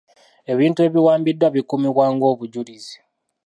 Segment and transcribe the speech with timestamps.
[0.51, 2.97] Ebinti ebiwambiddwa bikuumibwa ng'obujulizi.